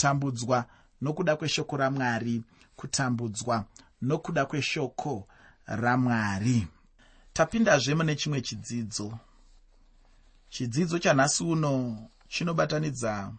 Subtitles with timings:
[0.00, 0.64] kutambudzwa
[1.00, 2.42] nokuda kweshoko ramwari
[2.76, 3.64] kutambudzwa
[4.02, 5.28] nokuda kweshoko
[5.66, 6.66] ramwari.
[7.32, 9.18] Tapindazve mune chimwe chidzidzo.
[10.48, 13.32] Chidzidzo chanhasi uno chinobatanidza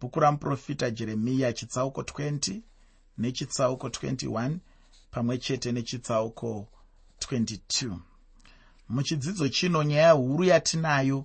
[0.00, 2.60] bhuku ramuprofita jeremiya chitsauko 20
[3.18, 4.56] nechitsauko 21
[5.10, 6.68] pamwe chete nechitsauko
[7.20, 7.96] 22
[8.88, 11.24] muchidzidzo chino nyaya huru yatinayo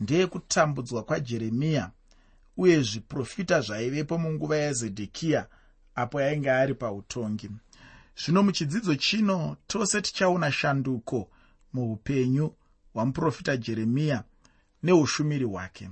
[0.00, 1.90] ndeyekutambudzwa kwajeremiya
[2.56, 5.46] uye zviprofita zvaivepo munguva yazedhekiya
[5.94, 7.50] apo yainge ari pautongi.
[8.16, 11.30] Zvino muchidzidzo chino tose tichaona shanduko
[11.72, 12.54] muupenyu
[12.92, 14.24] hwamuprofita jeremiya
[14.82, 15.90] neushumiri hwake.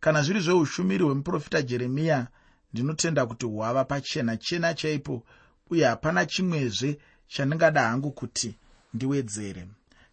[0.00, 2.28] Kana zviri zveushumiri hwemuprofita jeremiya
[2.72, 5.22] ndinotenda kuti hwava pachena chena chaipo
[5.70, 8.54] uye hapana chimwezve chandingada hangu kuti
[8.94, 9.68] ndiwedzere.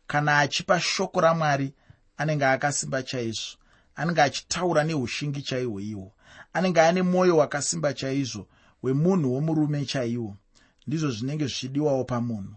[0.08, 1.74] Kana achipa shoko ramwari
[2.18, 3.58] anenge akasimba chaizvo
[4.00, 6.08] anenge achitaura neushingi chaihwo ihwo
[6.54, 8.48] anenge ane mwoyo wakasimba chaizvo
[8.84, 10.38] wemunhu womurume chaiwo.
[10.88, 12.56] Ndizvo zvinenge zvichidiwawo pamunhu.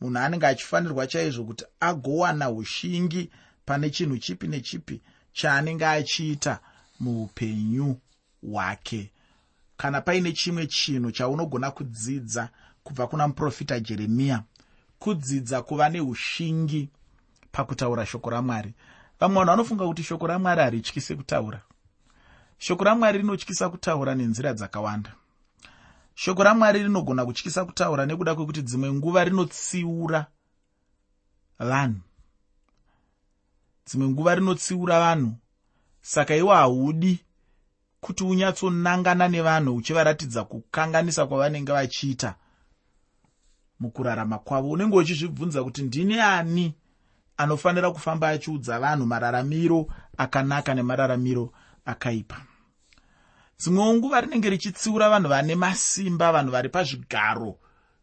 [0.00, 3.30] Munhu anenge achifanirwa chaizvo kuti agowana ushingi
[3.64, 6.60] pane chinhu chipi nechipi chaanenge achiita
[7.00, 8.00] muupenyu
[8.42, 9.12] hwake.
[9.76, 12.50] Kana paine chimwe chinhu chaunogona kudzidza
[12.84, 14.42] kubva kuna muprofita jeremiya
[14.98, 16.88] kudzidza kuva neushingi
[17.52, 18.74] pakutaura shoko ramwari
[19.20, 21.60] vamwe vanhu vanofunga kuti shoko ramwari harityise kutaura
[22.58, 25.14] shoko ramwari rinotyisa kutaura nenzira dzakawanda.
[26.14, 30.26] Shoko ramwari rinogona kutyisa kutaura nekuda kwekuti dzimwe nguva rinotsiura
[31.58, 32.00] vanhu.
[33.86, 35.32] Dzimwe nguva rinotsiura vanhu
[36.00, 37.24] saka iwo haudi
[38.00, 42.34] kuti unyatsonangana nevanhu uchivaratidza kukanganisa kwavanenge vachiita
[43.80, 44.70] mukurarama kwavo.
[44.70, 46.74] Unenge uchizvibvunza kuti ndini ani
[47.38, 49.86] anofanira kufamba achiudza vanhu mararamiro
[50.16, 51.52] akanaka nemararamiro
[51.84, 52.36] akaipa.
[53.58, 57.58] Dzimwewo nguva rinenge richitsiura vanhu vane masimba vanhu vari pazvigaro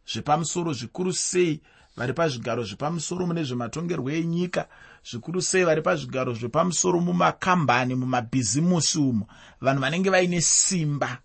[0.07, 1.61] zvepamusoro zvikuru sei
[1.97, 4.67] vari pazvigaro zvepamusoro mune zvematongerwo enyika
[5.03, 9.27] zvikuru sei vari pazvigaro zvepamusoro mumakambani mumabhizimusi umo
[9.61, 11.17] vanhu vanenge vaine simba.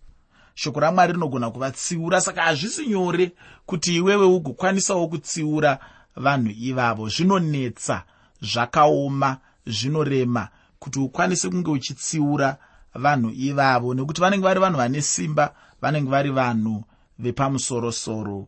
[0.55, 3.31] Shoko ramwari rinogona kuvatsiura saka hazvisi nyore
[3.65, 5.79] kuti iwewe ugokwanisawo kutsiura
[6.15, 7.09] vanhu ivavo.
[7.09, 8.03] Zvinonetsa
[8.41, 10.47] zvakaoma zvinorema
[10.79, 12.57] kuti ukwanise kunge uchitsiura
[12.95, 13.93] vanhu ivavo.
[13.93, 16.83] Nekuti vanenge vari vanhu vane simba vanenge vari vanhu
[17.19, 18.47] vepamusorosoro.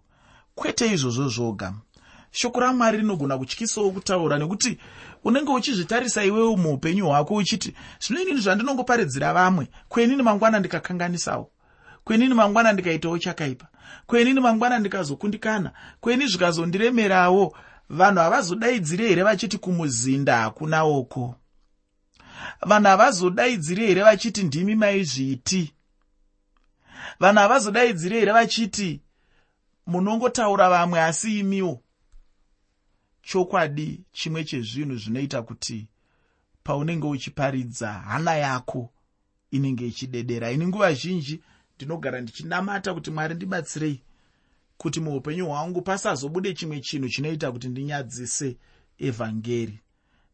[0.55, 1.73] Kwete izvozvo zvoga.
[2.31, 4.77] Shoko ramwari rinogona kutyisawo kutaura nekuti
[5.23, 11.52] unenge uchizvitarisa iwewo muupenyu hwako uchiti zvino inini zvandinongoparidzira vamwe kwenini mangwana ndikakanganisawo
[12.03, 13.67] kwenini mangwana ndikaitawo chakaipa?
[14.07, 15.71] Kwenini mangwana ndikazokundikana?
[16.01, 17.57] Kweni zvikazondiremerawo?
[17.89, 21.35] Vanhu havazodaidziri here vachiti kumuzinda hakunawoko
[22.61, 25.73] vanhu havazodaidziri here vachiti ndimi maizviti?
[27.19, 29.01] Vanhu havazodaidziri here vachiti
[29.87, 31.81] munongotaura vamwe asi imiwo?
[33.21, 35.87] Chokwadi chimwe chezvinhu zvinoita kuti
[36.63, 38.93] paunenge uchiparidza hana yako
[39.51, 40.51] inenge ichidedera.
[40.51, 41.41] Ini nguva zhinji
[41.83, 44.01] ndinogara ndichinamata kuti mwari ndibatsirei
[44.77, 48.57] kuti muupenyu hwangu pasazobude chimwe chinhu chinoita kuti ndinyadzise
[48.97, 49.79] evhangeri.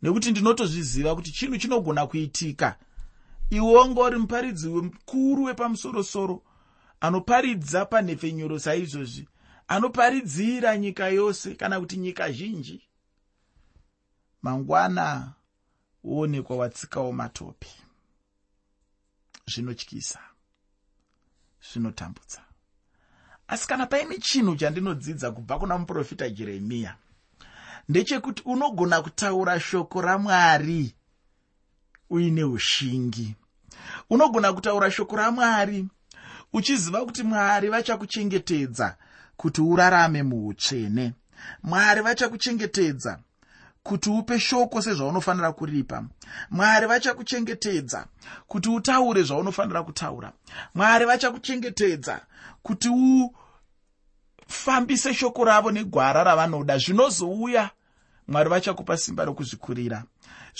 [0.01, 2.77] Nekuti ndinotozviziva kuti chinhu chinogona kuitika.
[3.49, 6.43] Iwonga uri muparidzi mukuru wepamusorosoro
[7.01, 9.27] anoparidza panhepfenyuro saizvozvi
[9.67, 12.81] anoparidzira nyika yose kana kuti nyika zhinji.
[14.41, 15.33] Mangwana
[16.03, 17.67] woonekwa watsikawo matope.
[19.47, 20.28] Zvinotyisa
[21.71, 22.41] zvinotambudza.
[23.47, 26.95] Asi kana paine chinhu chandinodzidza kubva kuna muprofita jeremiya
[27.89, 30.95] ndechekuti unogona kutaura shoko ramwari
[32.09, 33.35] uine ushingi.
[34.09, 35.87] Unogona kutaura shoko ramwari
[36.53, 38.97] uchiziva kuti mwari vachakuchengetedza
[39.37, 41.13] kuti urarame muutsvene.
[41.63, 43.19] Mwari vachakuchengetedza
[43.83, 46.03] kuti upe shoko sezvaunofanira kuripa.
[46.51, 48.05] Mwari vachakuchengetedza
[48.47, 50.31] kuti utaure zvaunofanira kutaura.
[50.75, 52.21] Mwari vachakuchengetedza
[52.63, 52.89] kuti
[54.49, 56.77] ufambise shoko ravo negwara ravanoda.
[56.77, 57.69] Zvinozouya
[58.27, 60.03] mwari vachakupa simba rokuzvikurira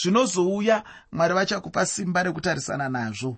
[0.02, 3.38] zvinozouya mwari vachakupa simba rekutarisana nazvo.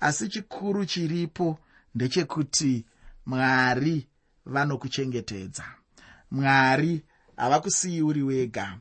[0.00, 1.58] Asi chikuru chiripo
[1.94, 2.86] ndechekuti
[3.26, 4.06] mwari
[4.46, 5.64] vanokuchengetedza.
[6.30, 7.04] Mwari
[7.36, 8.78] havakusiyi uri wega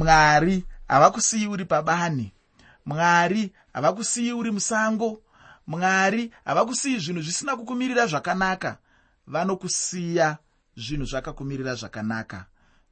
[0.00, 2.32] mwari havakusiyi uri pabani.
[2.86, 5.22] Mwari havakusiyi uri musango.
[5.66, 8.78] Mwari havakusiyi zvinhu zvisina kukumirira zvakanaka.
[9.26, 10.38] Vanokusiya
[10.76, 12.46] zvinhu zvakakumirira zvakanaka.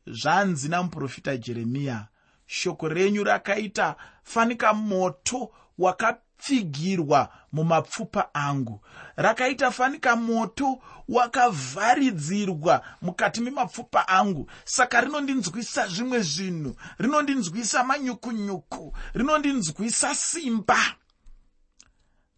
[0.06, 2.06] Zvanzi namuprofita jeremiya
[2.46, 8.80] shoko renyu rakaita fanika moto rakapfigirwa mumapfupa angu.
[9.16, 10.78] Rakaita fanika moto
[11.08, 14.50] wakavharidzirwa mukati memapfupa angu.
[14.64, 16.76] Saka rinondinzwisa zvimwe zvinhu.
[16.98, 18.96] Rinondinzwisa manyukunyuku.
[19.14, 20.78] Rinondinzwisa simba.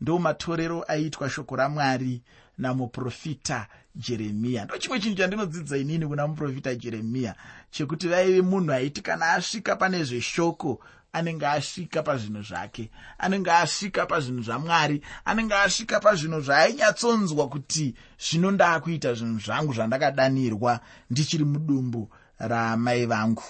[0.01, 2.23] Ndo matorero aiitwa shoko ramwari
[2.59, 7.35] namuprofita jeremiya ndo chimwe chinhu chandinodzidza inini kuna muprofita jeremiya
[7.71, 10.81] chekuti vaive munhu aiti kana asvika pane zveshoko
[11.13, 19.15] anenge asvika pazvinhu zvake anenge asvika pazvinhu zvamwari anenge asvika pazvinhu zvaainyatsonzwa kuti zvino ndaakuita
[19.15, 20.81] zvinhu zvangu zvandakadanirwa
[21.11, 23.43] ndichiri mudumbu ramai vangu.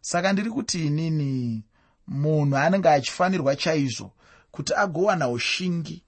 [0.00, 1.64] Saka ndiri kuti inini
[2.06, 4.12] munhu anenge achifanirwa chaizvo
[4.50, 6.04] kuti agowana ushingi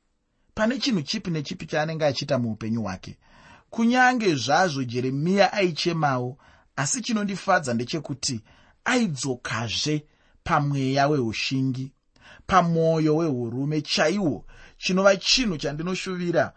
[0.54, 3.18] pane chinhu chipi nechipi chaanenge achiita muupenyu hwake.
[3.70, 6.38] Kunyange zvazvo jeremiya aichemawo
[6.76, 8.40] asi chinondifadza ndechekuti
[8.84, 10.04] aidzokazve
[10.44, 11.92] pamweya weushingi
[12.46, 14.44] pamwoyo weurume chaiwo
[14.78, 16.52] chinova chinhu chandinoshuvira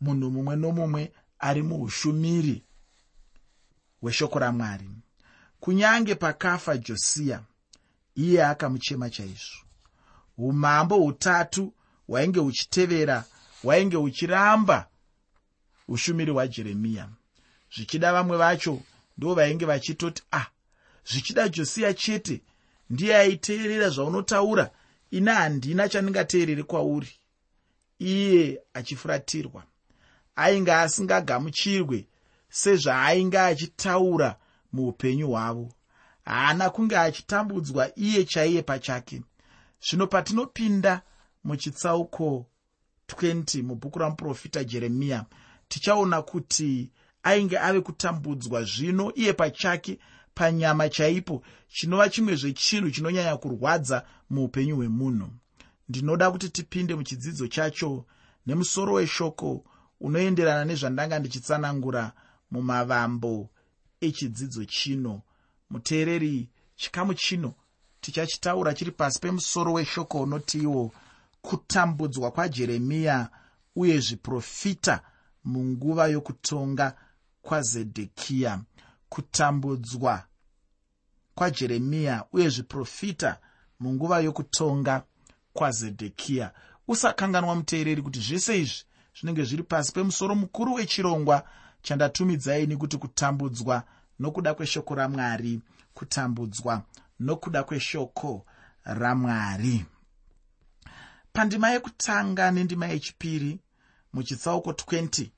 [0.00, 2.64] munhu mumwe nomumwe ari muushumiri
[4.00, 4.90] hweshoko ramwari.
[5.60, 7.42] Kunyange pakafa josiya
[8.14, 9.62] iye akamuchema chaizvo.
[10.38, 11.72] Umambo hutatu
[12.06, 13.24] hwainge huchitevera
[13.62, 14.88] hwainge huchiramba
[15.88, 17.08] ushumiri hwajeremiya.
[17.76, 18.82] Zvichida vamwe vacho
[19.18, 20.46] ndo vainge vachitoti ah
[21.10, 22.42] zvichida josiya chete
[22.90, 24.70] ndiye aiteerera zvaunotaura.
[25.10, 27.12] Ina handina chandingateerere kwauri.
[27.98, 29.64] Iye achifuratirwa.
[30.36, 32.06] Ainge asingagamuchirwe
[32.48, 34.36] sezvaainge achitaura
[34.72, 35.72] muupenyu hwavo.
[36.24, 39.22] Haana kunge achitambudzwa iye chaiye pachake.
[39.80, 41.02] Zvino patinopinda
[41.44, 42.46] muchitsauko
[43.08, 45.24] 20 mubhuku ramuprofita jeremiya
[45.68, 46.90] tichaona kuti
[47.22, 49.98] ainge ave kutambudzwa zvino iye pachake
[50.38, 55.28] panyama chaipo chinova chimwe zvechinhu chinonyanya kurwadza muupenyu hwemunhu.
[55.88, 58.04] Ndinoda kuti tipinde muchidzidzo chacho
[58.46, 59.64] nemusoro weshoko
[60.00, 62.12] unoenderana nezvandanga ndichitsanangura
[62.50, 63.50] mumavambo
[64.00, 65.22] echidzidzo chino.
[65.70, 67.54] Muteereri chikamu chino
[68.00, 70.92] tichachitaura chiri pasi pemusoro weshoko unotiiwo
[71.42, 73.28] kutambudzwa kwajeremiya
[73.76, 75.02] uye zviprofita
[75.44, 76.96] munguva yokutonga
[77.42, 78.60] kwazedhekiya.
[79.08, 80.27] Kutambudzwa
[81.38, 83.38] kwajeremiya uye zviprofita
[83.80, 85.02] munguva yokutonga
[85.52, 86.52] kwazedhekiya
[86.88, 88.84] usakanganwa muteereri kuti zvese izvi
[89.16, 91.44] zvinenge zviri pasi pemusoro mukuru wechirongwa
[91.82, 93.82] chandatumidzaini kuti kutambudzwa
[94.18, 95.60] nokuda kweshoko ramwari
[95.94, 96.82] kutambudzwa
[97.20, 98.46] nokuda kweshoko
[98.84, 99.84] ramwari.
[101.32, 103.60] Pandima yekutanga nendima yechipiri
[104.12, 105.30] muchitsauko 20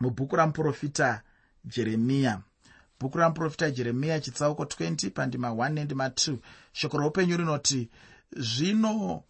[0.00, 1.22] mubhuku ramuprofita
[1.64, 2.40] jeremiya
[3.00, 6.36] bhuku ramuprofita jeremiya chitsauko 20 pandima 1 nendima 2
[6.72, 7.90] shoko roupenyu rinoti
[8.36, 9.22] zvino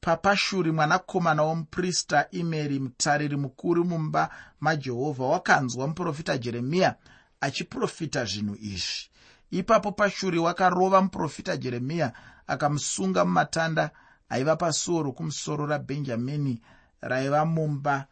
[0.00, 4.30] papashuri mwanakomana womuprista imeri mutariri mukuru mumba
[4.60, 6.94] majehovha wakanzwa muprofita jeremiya
[7.40, 9.10] achiprofita zvinhu izvi.
[9.50, 12.12] Ipapo pashuri wakarova muprofita jeremiya
[12.46, 13.90] akamusunga mumatanda
[14.28, 16.60] aiva pasuo rokumusoro rabhenjamini
[17.00, 18.06] raiva mumba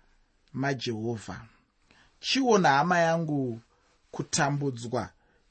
[0.53, 1.41] majehovha.
[2.21, 3.61] Chiona hama yangu
[4.15, 5.03] kutambudzwa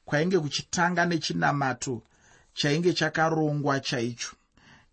[0.06, 1.96] kwainge kuchitanga nechinamato
[2.54, 4.32] chainge chakarongwa chaicho.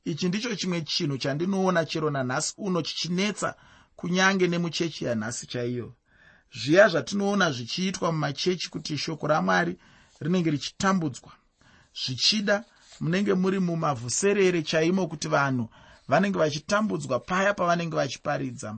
[0.05, 3.55] Ichi ndicho chimwe chinhu chandinoona chero nanhasi uno chichinetsa
[3.97, 5.95] kunyange nemuchechi yanhasi chaiyo.
[6.59, 9.79] Zviya zvatinoona zvichiitwa mumachechi kuti shoko ramwari
[10.21, 11.33] rinenge richitambudzwa
[12.01, 12.65] zvichida
[13.01, 15.69] munenge muri mumavhuserere chaimo kuti vanhu
[16.09, 18.77] vanenge vachitambudzwa paya pavanenge vachiparidza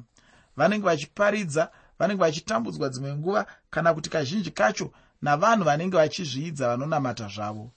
[0.57, 1.71] vanenge vachiparidza
[2.03, 4.91] vanenge vachitambudzwa dzimwe nguva kana kuti kazhinji kacho
[5.23, 7.71] navanhu vanenge vachizviidza vanonamata zvavo.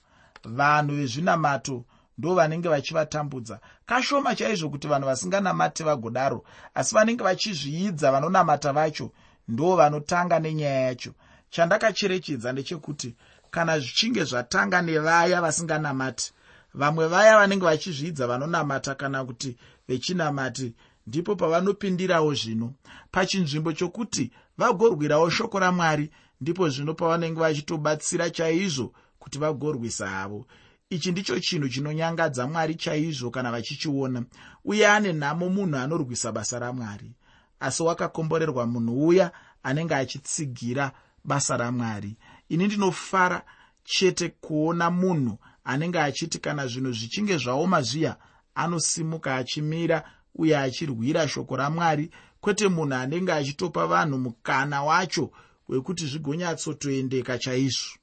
[0.44, 1.84] Vanhu vezvinamato
[2.18, 9.10] ndo vanenge vachivatambudza kashoma chaizvo kuti vanhu vasinganamati vagodaro asi vanenge vachizviidza vanonamata vacho
[9.48, 11.12] ndo vanotanga nenyaya yacho.
[11.50, 13.14] Chandakacherechedza ndechekuti
[13.50, 16.32] kana zvichinge zvatanga nevaya vasinganamati
[16.74, 19.56] vamwe vaya vanenge vachizviidza vanonamata kana kuti
[19.88, 20.74] vechinamati
[21.06, 22.74] ndipo pavanopindirawo zvino
[23.10, 26.10] pachinzvimbo chokuti vagorwirawo shoko ramwari
[26.40, 30.46] ndipo zvino pavanenge vachitobatsira chaizvo kuti vagorwisa havo
[30.90, 34.24] ichi ndicho chinhu chinonyangadza mwari chaizvo kana vachichiona
[34.64, 37.12] uye ane nhamo munhu anorwisa basa ramwari.
[37.60, 39.32] Asi wakakomborerwa munhu uya
[39.62, 40.92] anenge achitsigira
[41.24, 42.16] basa ramwari.
[42.48, 43.42] Ini ndinofara
[43.84, 48.16] chete kuona munhu anenge achiti kana zvinhu zvichinge zvaoma zviya
[48.54, 50.04] anosimuka achimira
[50.38, 55.30] uye achirwira shoko ramwari kwete munhu anenge achitopa vanhu mukana wacho
[55.68, 57.98] wekuti zvigonyatsotoendeka chaizvo.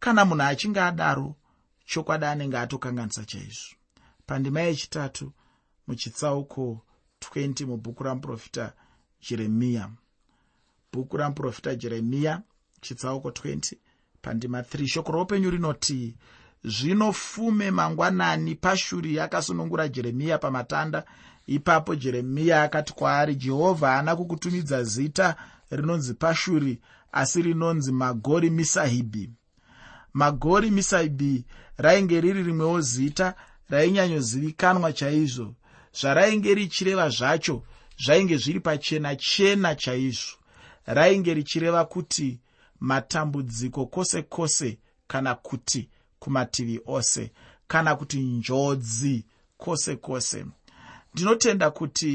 [0.00, 1.36] Kana munhu achinge adaro
[1.84, 3.74] chokwadi anenge atokanganisa chaizvo.
[4.26, 5.32] Pandima yechitatu
[5.86, 6.84] muchitsauko
[7.20, 8.72] 20 mubhuku ramuprofita
[9.20, 9.90] jeremiya.
[10.92, 12.42] Bhuku ramuprofita jeremiya
[12.80, 13.76] chitsauko 20
[14.22, 16.16] pandima 3 shoko roupenyu rinoti
[16.64, 21.04] zvino fume mangwanani pashuri yakasunungura jeremiya pamatanda.
[21.46, 25.36] Ipapo jeremiya akati kwaari jehovha haana kukutumidza zita
[25.70, 26.80] rinonzi pashuri
[27.12, 29.30] asi rinonzi magori misahibhi
[30.14, 31.44] magori misahibhi
[31.76, 33.34] rainge riri rimwewo zita
[33.68, 35.54] rainyanyozivikanwa chaizvo.
[36.00, 37.62] Zvarainge richireva zvacho
[38.04, 40.36] zvainge zviri pachena chena chaizvo.
[40.86, 42.40] Rainge richireva kuti
[42.80, 45.88] matambudziko kwose kwose kana kuti
[46.20, 47.32] kumativi ose
[47.68, 49.24] kana kuti njodzi
[49.56, 50.46] kwose kwose.
[51.14, 52.12] Ndinotenda kuti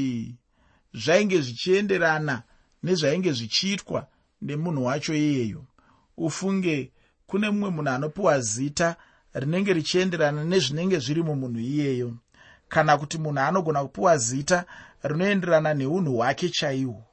[0.94, 2.42] zvainge zvichienderana
[2.82, 4.06] nezvainge zvichiitwa
[4.42, 5.64] nemunhu wacho iyeyo.
[6.16, 6.92] Ufunge
[7.26, 8.96] kune mumwe munhu anopiwa zita
[9.34, 12.14] rinenge richienderana nezvinenge zviri mumunhu iyeyo
[12.68, 14.64] kana kuti munhu anogona kupiwa zita
[15.02, 17.04] rinoenderana neunhu hwake chaihwo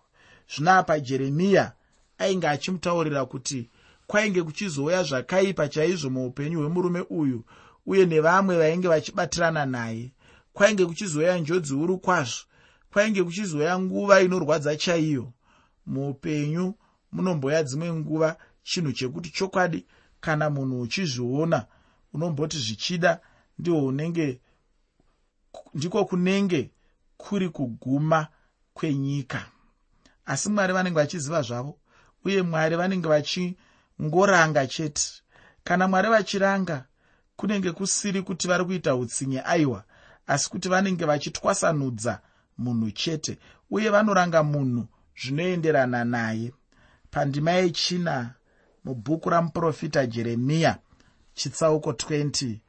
[0.52, 1.72] zvino apa jeremiya
[2.18, 3.70] ainge achimutaurira kuti
[4.08, 7.46] kwainge kuchizouya zvakaipa chaizvo muupenyu hwemurume uyu
[7.86, 10.12] uye nevamwe vainge vachibatirana naye.
[10.54, 12.44] Kwainge kuchizouya njodzi huru kwazvo
[12.92, 15.34] kwainge kuchizouya nguva inorwadza chaiyo.
[15.86, 16.74] Muupenyu
[17.12, 19.86] munomboya dzimwe nguva chinhu chekuti chokwadi
[20.20, 21.66] kana munhu uchizviona
[22.14, 23.20] unomboti zvichida
[23.60, 24.40] ndihwo unenge
[25.74, 26.72] ndiko kunenge
[27.18, 28.28] kuri kuguma
[28.74, 29.46] kwenyika.
[30.26, 31.78] Asi mwari vanenge vachiziva zvavo
[32.26, 33.08] uye mwari vanenge
[34.00, 35.24] vachingoranga chete.
[35.64, 36.86] Kana mwari vachiranga
[37.36, 39.84] kunenge kusiri kuti vari kuita utsinye aiwa
[40.28, 42.22] asi kuti vanenge vachitwasanudza
[42.58, 43.38] munhu chete
[43.72, 46.54] uye vanoranga munhu zvinoenderana naye.
[47.12, 48.34] Pandima yechina
[48.84, 50.78] mubhuku ramuprofita jeremiya
[51.34, 52.60] chitsauko 20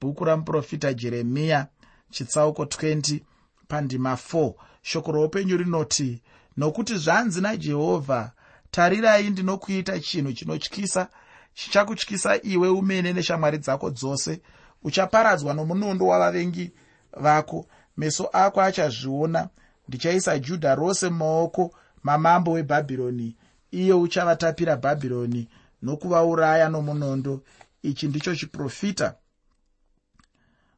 [0.00, 1.66] bhuku ramuprofita jeremiya
[2.10, 3.20] chitsauko 20
[3.68, 6.22] pandima 4 shoko roupenyu rinoti
[6.56, 8.32] nokuti zvanzi najehovha
[8.70, 11.08] tarirai ndinokuita chinhu chinotyisa
[11.54, 14.40] chichakutyisa iwe umene neshamwari dzako dzose.
[14.82, 16.72] Uchaparadzwa nomunondo wavavengi
[17.12, 17.66] vako.
[17.96, 19.48] Meso ako achazviona.
[19.88, 23.36] Ndichaisa judha rose mumaoko mamambo webhabhironi.
[23.70, 25.48] Iye uchavatapira bhabhironi
[25.82, 27.42] nokuvauraya nomunondo.
[27.82, 29.14] Ichi ndicho chiprofita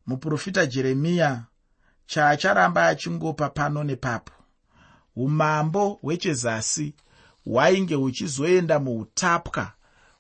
[0.07, 1.45] muprofita jeremiya
[2.07, 4.33] chaacharamba achingopa pano nepapo.
[5.17, 6.95] Umambo hwechezasi
[7.47, 9.73] hwainge huchizoenda muutapwa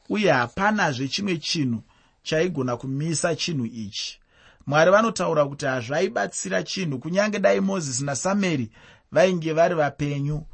[0.08, 1.82] uye hapanazve chimwe chinhu
[2.22, 4.20] chaigona kumisa chinhu ichi.
[4.66, 8.70] Mwari vanotaura kuti hazvaibatsira chinhu kunyange dai mozisi nasameri
[9.12, 10.46] vainge vari vapenyu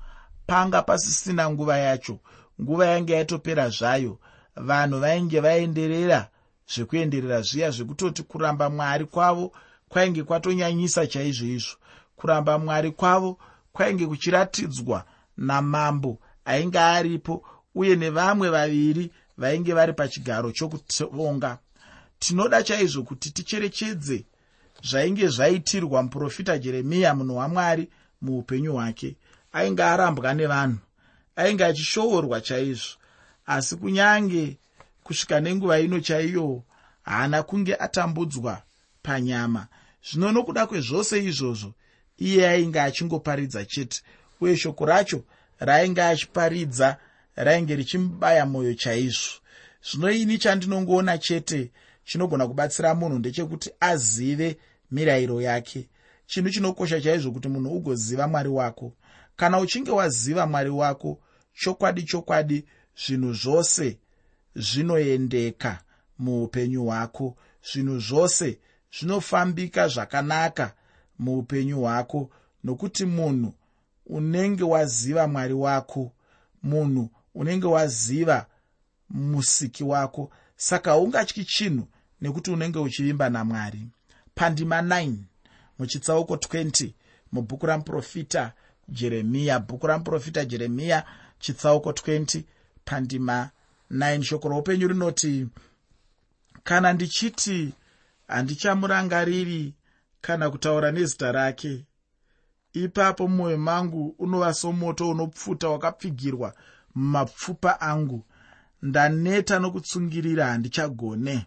[0.47, 2.19] panga pasisina nguva yacho
[2.63, 4.19] nguva yange yatopera zvayo.
[4.57, 6.29] Vanhu vainge vaenderera
[6.75, 9.53] zvekuenderera zviya zvekutoti kuramba mwari kwavo
[9.89, 11.77] kwainge kwatonyanyisa chaizvo izvo.
[12.17, 13.39] Kuramba mwari kwavo
[13.73, 15.05] kwainge kuchiratidzwa
[15.37, 16.19] namambo
[16.51, 17.35] ainge aripo
[17.75, 19.05] uye nevamwe vaviri
[19.41, 21.59] vainge vari pachigaro chokutonga
[22.19, 24.19] tinoda chaizvo kuti ticherechedze
[24.83, 27.85] zvainge zvaitirwa muprofita jeremiya munhu wamwari
[28.23, 29.17] muupenyu hwake.
[29.53, 30.79] Ainge arambwa nevanhu
[31.37, 32.97] ainge achishoorwa chaizvo.
[33.47, 34.59] Asi kunyange
[35.05, 36.63] kusvika nenguva ino chaiyo
[37.03, 38.63] haana kunge atambudzwa
[39.03, 39.67] panyama.
[40.11, 41.73] Zvino nokuda kwezvose izvozvo
[42.19, 44.03] iye ainge achingoparidza chete
[44.41, 45.23] uye shoko racho
[45.59, 46.97] raainge achiparidza
[47.37, 49.41] rainge richimubaya mwoyo chaizvo.
[49.91, 51.71] Zvino ini chandinongoona chete
[52.05, 54.57] chinogona kubatsira munhu ndechekuti azive
[54.91, 55.89] mirayiro yake.
[56.27, 58.93] Chinhu chinokosha chaizvo kuti munhu ugoziva mwari wako.
[59.37, 61.21] Kana uchinge waziva mwari wako
[61.55, 62.65] chokwadi chokwadi
[63.07, 63.99] zvinhu zvose
[64.55, 65.83] zvinoendeka
[66.19, 67.37] muupenyu hwako.
[67.73, 68.59] Zvinhu zvose
[68.99, 70.75] zvinofambika zvakanaka
[71.19, 72.31] muupenyu hwako
[72.65, 73.55] nokuti munhu
[74.07, 76.13] unenge waziva mwari wako
[76.63, 78.47] munhu unenge waziva
[79.11, 80.31] musiki wako.
[80.57, 81.89] Saka haungatyi chinhu
[82.21, 83.89] nekuti unenge uchivimba namwari.
[84.35, 85.13] Pandima 9
[85.79, 86.91] muchitsauko 20
[87.33, 88.53] mubhuku ramuprofita
[88.89, 91.05] jeremiya bhuku ramuprofita jeremiya
[91.39, 92.43] chitsauko 20
[92.85, 93.51] pandima
[93.91, 95.47] 9 shoko roupenyu rinoti
[96.65, 97.73] kana ndichiti
[98.29, 99.75] handichamurangariri
[100.21, 101.85] kana kutaura nezita rake
[102.85, 106.55] ipapo mumwoyo mangu unova somoto unopfuta wakapfigirwa
[106.95, 108.25] mumapfupa angu.
[108.83, 111.47] Ndaneta nokutsungirira handichagone.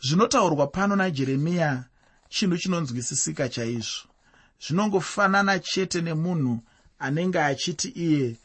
[0.00, 1.84] Zvinotaurwa pano najeremiya
[2.28, 4.08] chinhu chinonzwisisika chaizvo.
[4.66, 6.60] Zvinongofanana chete nemunhu
[6.98, 8.36] anenge achiti iye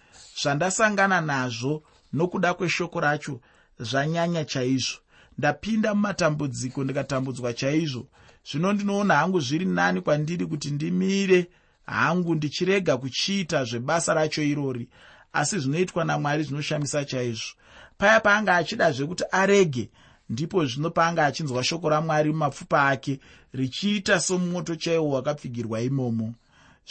[0.41, 3.41] zvandasangana nazvo nokuda kweshoko racho
[3.79, 4.97] zvanyanya chaizvo.
[5.37, 8.07] Ndapinda mumatambudziko ndikatambudzwa chaizvo
[8.51, 11.47] zvino ndinoona hangu zviri nani kwandiri kuti ndimire.
[11.85, 14.87] Hangu ndichirega kuchiita zvebasa racho irori
[15.33, 17.53] asi zvinoitwa namwari zvinoshamisa chaizvo.
[17.97, 19.89] Paya paanga achida zvekuti arege
[20.29, 23.19] ndipo zvino paanga achinzwa shoko ramwari mumapfupa ake
[23.53, 26.33] richiita somoto chaiwo wakapfigirwa imomo.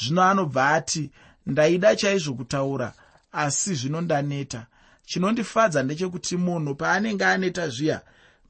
[0.00, 1.10] Zvino anobva ati
[1.46, 2.92] ndaida chaizvo kutaura
[3.32, 4.66] asi zvino ndaneta.
[5.06, 8.02] Chinondifadza ndechekuti munhu paanenge aneta zviya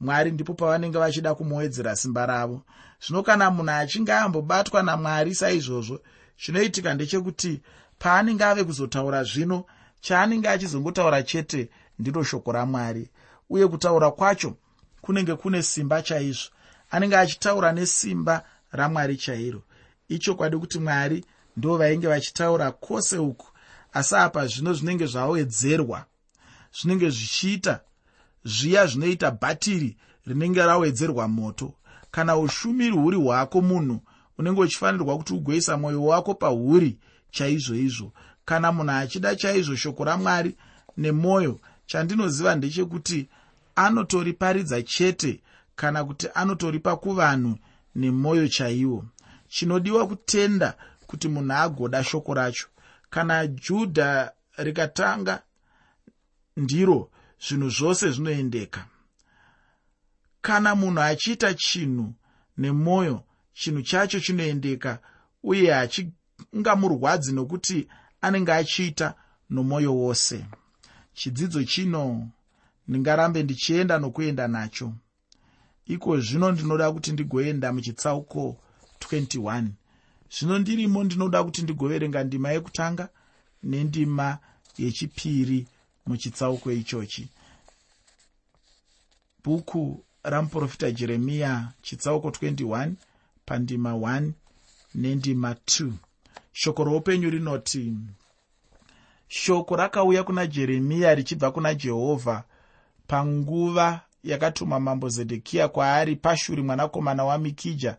[0.05, 2.61] mwari ndipo pavanenge vachida kumuwedzera simba ravo.
[3.07, 5.99] Zvino kana munhu achinge ambobatwa namwari saizvozvo
[6.37, 7.61] chinoitika ndechekuti
[7.99, 9.65] paanenge ave kuzotaura zvino
[10.01, 11.69] chaanenge achizongotaura chete
[11.99, 13.09] ndiro shoko ramwari.
[13.49, 14.55] Uye kutaura kwacho
[15.01, 16.49] kunenge kune simba chaizvo.
[16.91, 19.61] Anenge achitaura nesimba ramwari chairo.
[20.09, 21.25] Ichokwadi kuti mwari
[21.57, 23.47] ndo vainge vachitaura kwose uku
[23.93, 26.05] asi apa zvino zvinenge zvawedzerwa
[26.77, 27.79] zvinenge zvichiita
[28.45, 29.97] zviya zvinoita bhatiri
[30.27, 31.73] rinenge rawedzerwa moto.
[32.11, 34.01] Kana ushumiri huri hwako munhu
[34.37, 36.97] unenge uchifanirwa kuti ugoisa mwoyo wako pauri
[37.31, 38.11] chaizvo izvo.
[38.45, 40.55] Kana munhu achida chaizvo shoko ramwari
[40.97, 43.29] nemwoyo chandinoziva ndechekuti
[43.75, 45.41] anotoriparidza chete
[45.75, 47.57] kana kuti anotoripa kuvanhu
[47.95, 49.05] nemwoyo chaiwo.
[49.47, 52.67] Chinodiwa kutenda kuti munhu agoda shoko racho.
[53.09, 55.41] Kana judha rikatanga
[56.57, 58.85] ndiro zvinhu zvose zvinoendeka.
[60.41, 62.13] Kana munhu achiita chinhu
[62.57, 63.23] nemwoyo
[63.53, 64.99] chinhu chacho chinoendeka
[65.43, 67.87] uye hachingamurwadzi nokuti
[68.21, 69.13] anenge achiita
[69.49, 70.45] nomwoyo wose.
[71.13, 72.29] Chidzidzo chino
[72.87, 74.93] ndingarambe ndichienda nokuenda nacho.
[75.85, 78.57] Iko zvino ndinoda kuti ndigoenda muchitsauko
[78.99, 79.67] 21
[80.31, 83.09] zvino ndirimo ndinoda kuti ndigoverenga ndima yekutanga
[83.63, 84.37] nendima
[84.77, 85.67] yechipiri
[86.05, 87.27] muchitsauko ichochi.
[89.43, 92.91] Bhuku ramuprofita jeremiya chitsauko 21
[93.45, 94.31] pandima 1
[94.95, 95.91] nendima 2
[96.53, 97.93] shoko roupenyu rinoti
[99.27, 102.43] shoko rakauya kuna jeremiya richibva kuna jehovha
[103.07, 107.97] panguva yakatuma mambo zedhekiya kwaari pashuri mwanakomana wamikija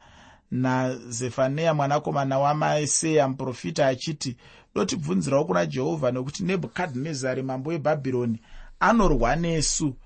[0.50, 4.36] nazefaneya mwanakomana wamaaseya muprofita achiti
[4.74, 8.40] dotibvunzirawo kuna jehovha nokuti nebhukadhinezari mambo webhabhironi
[8.80, 9.96] anorwa nesu.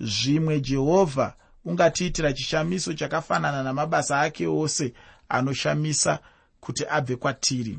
[0.00, 4.94] Zvimwe jehovha ungatiitira chishamiso chakafanana namabasa ake ose
[5.28, 6.18] anoshamisa
[6.60, 7.78] kuti abve kwatiri.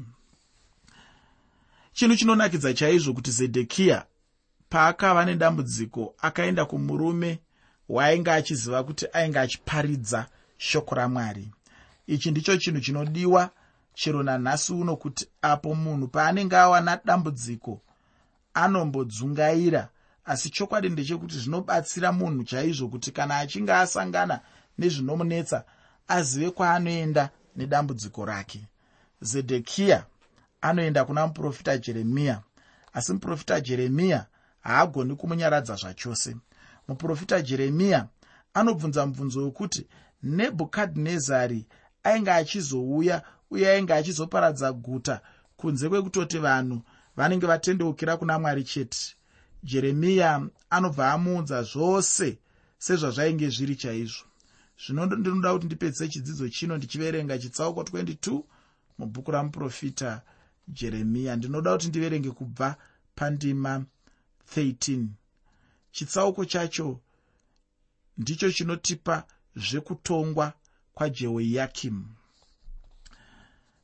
[1.93, 4.05] Chinhu chinonakidza chaizvo kuti zedhekiya
[4.69, 7.39] paakava nedambudziko akaenda kumurume
[7.89, 11.51] waainge achiziva kuti ainge achiparidza shoko ramwari
[12.07, 13.49] ichi ndicho chinhu chinodiwa
[13.93, 17.81] chero nanhasi uno kuti apo munhu paanenge awana dambudziko
[18.53, 19.89] anombodzungaira
[20.25, 24.39] asi chokwadi ndechekuti zvinobatsira munhu chaizvo kuti kana achinge asangana
[24.77, 25.63] nezvinomunetsa
[26.07, 28.67] azive kwaanoenda nedambudziko rake.
[29.21, 30.05] Zedhekiya
[30.61, 32.41] anoenda kuna muprofita jeremiya
[32.93, 34.25] asi muprofita jeremiya
[34.59, 36.35] haagoni kumunyaradza zvachose.
[36.87, 38.07] Muprofita jeremiya
[38.53, 39.87] anobvunza mubvunzo wekuti
[40.23, 41.65] nebhukadhinezari
[42.05, 45.21] ainge achizouya uye ainge achizoparadza guta
[45.57, 46.81] kunze kwekutoti vanhu
[47.17, 49.15] vanenge vatendeukira kuna mwari chete.
[49.63, 52.37] Jeremiya anobva amuudza zvose
[52.77, 54.25] sezvazvainge zviri chaizvo.
[54.81, 58.43] Zvino ndinoda kuti ndipedzise chidzidzo chino ndichiverenga chitsauko 22
[58.97, 60.21] mubhuku ramuprofita
[60.67, 61.35] jeremiya.
[61.35, 62.75] Ndinoda kuti ndiverenge kubva
[63.15, 63.85] pandima
[64.55, 65.05] 13
[65.91, 66.99] chitsauko chacho
[68.17, 69.23] ndicho chinotipa
[69.55, 70.53] zvekutongwa
[70.95, 72.05] kwajehoyakimu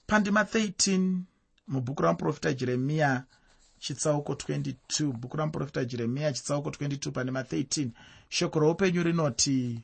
[0.07, 1.17] pandima 13
[1.67, 3.23] mubhuku ramuprofita jeremiya
[3.79, 7.89] chitsauko 22 bhuku ramuprofita jeremiya chitsauko 22 pandima 13
[8.29, 9.79] shoko roupenyu rinoti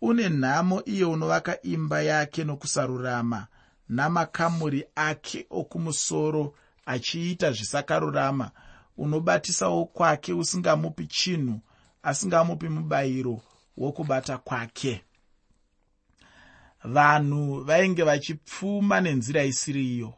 [0.00, 3.46] une nhamo iye unovaka imba yake nokusarurama
[3.88, 6.54] namakamuri ake okumusoro
[6.86, 8.50] achiita zvisakarurama.
[8.96, 11.60] Unobatisawo kwake usingamupi chinhu
[12.02, 13.40] asingamupi mubayiro
[13.76, 15.04] wokubata kwake
[16.86, 20.14] vanhu vainge vachipfuma nenzira isiri iyo.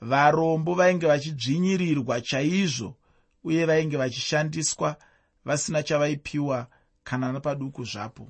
[0.00, 2.96] Varombo vainge vachidzvinyirirwa chaizvo
[3.44, 4.96] uye vainge vachishandiswa
[5.44, 6.66] vasina chavaipiwa
[7.04, 8.28] kana napaduku zvapo.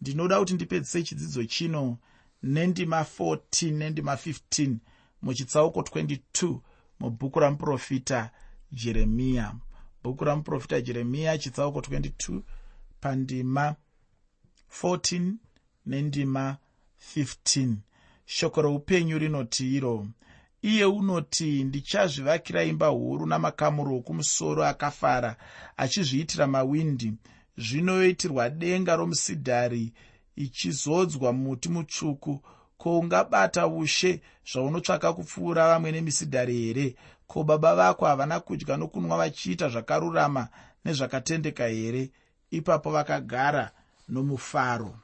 [0.00, 1.98] Ndinoda kuti ndipedzise chidzidzo chino
[2.42, 4.76] nendima 14 nendima 15
[5.22, 6.58] muchitsauko 22
[7.00, 8.30] mubhuku ramuprofita
[8.72, 9.54] jeremiya
[10.02, 12.40] bhuku ramuprofita jeremiya chitsauko 22
[13.00, 13.74] pandima
[14.82, 15.32] 14
[15.86, 16.56] nendima
[17.16, 17.74] 15
[18.26, 20.06] shoko roupenyu rinoti iro
[20.64, 25.36] iye unoti ndichazvivakira imba huru namakamuri okumusoro akafara
[25.76, 27.12] achizviitira mawindi.
[27.58, 29.92] Zvinoitirwa denga romusidhari
[30.36, 32.42] ichizodzwa muti mutsvuku.
[32.76, 36.96] Ko ungabata ushe zvaunotsvaka kupfuura vamwe nemisidhari here?
[37.26, 40.48] Ko baba vako havana kudya nokunwa vachiita zvakarurama
[40.84, 42.10] nezvakatendeka here
[42.50, 43.70] ipapo vakagara
[44.08, 44.94] nomufaro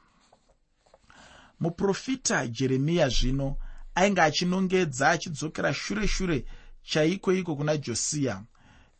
[1.61, 3.57] muprofita jeremiya zvino
[3.95, 6.45] ainge achinongedza achidzokera shure shure
[6.83, 8.43] chaiko iko kuna josiya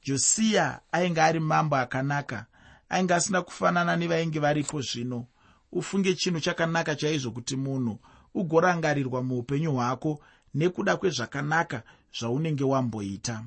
[0.04, 2.46] josiya ainge ari mambo akanaka
[2.92, 5.26] ainge asina kufanana nevainge varipo zvino.
[5.72, 8.00] Ufunge chinhu chakanaka chaizvo kuti munhu
[8.34, 10.20] ugorangarirwa muupenyu hwako
[10.56, 11.84] nekuda kwezvakanaka
[12.20, 13.44] zvaunenge wamboita.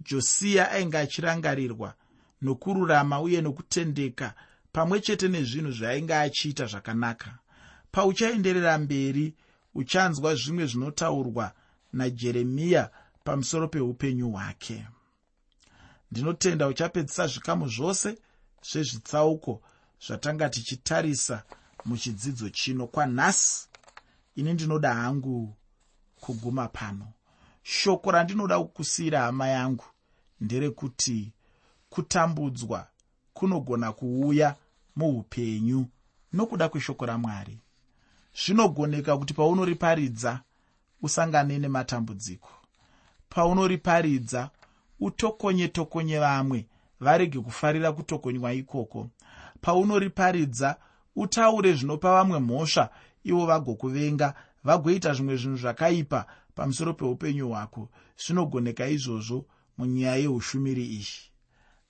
[0.00, 1.94] Josiya ainge achirangarirwa
[2.42, 4.34] nokururama uye nokutendeka
[4.72, 7.38] pamwe chete nezvinhu zvaainge achiita zvakanaka
[7.94, 9.34] pauchaenderera mberi
[9.74, 11.52] uchanzwa zvimwe zvinotaurwa
[11.92, 12.90] najeremiya
[13.24, 14.86] pamusoro peupenyu hwake.
[16.10, 18.18] Ndinotenda uchapedzisa zvikamu zvose
[18.70, 19.62] zvezvitsauko
[20.06, 21.42] zvatanga tichitarisa
[21.84, 23.68] muchidzidzo chino kwanhasi.
[24.36, 25.56] Ini ndinoda hangu
[26.20, 27.12] kuguma pano.
[27.62, 29.84] Shoko randinoda kukusiyira hama yangu
[30.40, 31.32] nderekuti
[31.88, 32.86] kutambudzwa
[33.34, 34.56] kunogona kuuya
[34.96, 35.86] muupenyu
[36.32, 37.58] nokuda kweshoko ramwari
[38.34, 40.40] zvinogoneka kuti paunoriparidza
[41.02, 42.50] usangane nematambudziko.
[43.28, 44.50] Paunoriparidza
[45.00, 46.66] utokonye tokonye vamwe
[47.00, 49.10] varege kufarira kutokonywa ikoko.
[49.60, 50.76] Paunoriparidza
[51.16, 52.90] utaure zvinopa vamwe mhosva
[53.24, 57.88] ivo vagokuvenga vagoita zvimwe zvinhu zvakaipa pamusoro peupenyu hwako.
[58.16, 59.44] Zvinogoneka izvozvo
[59.78, 61.30] munyaya yeushumiri izvi.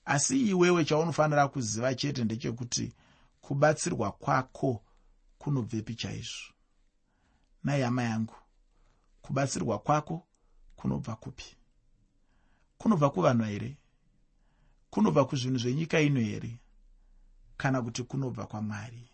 [0.05, 2.93] Asi iwewe chaunofanira kuziva chete ndechekuti
[3.41, 4.84] kubatsirwa kwako
[5.45, 6.53] kunobvepi chaizvo.
[7.63, 8.35] Nai hama yangu
[9.21, 10.27] kubatsirwa kwako
[10.75, 11.45] kunobva kupi?
[12.77, 13.77] Kunobva kuvanhu here?
[14.89, 16.59] Kunobva kuzvinhu zvenyika ino here?
[17.57, 19.09] Kana kuti kunobva kwamwari?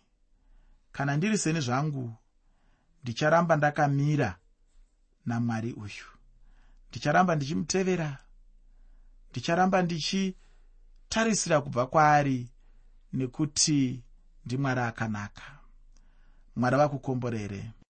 [0.92, 2.14] Kana ndiri seni zvangu
[3.02, 4.38] ndicharamba ndakamira
[5.26, 6.06] namwari uyu.
[6.90, 8.18] Ndicharamba ndichimutevera.
[9.30, 12.48] Ndicharamba ndichitarisira kubva kwaari
[13.12, 14.02] nekuti
[14.44, 15.61] ndimwari akanaka
[16.56, 17.72] mwari vakukomborere